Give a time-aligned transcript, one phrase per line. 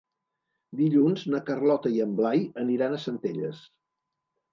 [0.77, 3.61] Dilluns na Carlota i en Blai aniran a Centelles.